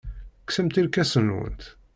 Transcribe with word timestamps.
Kksemt 0.45 0.75
irkasen-nwent. 0.81 1.61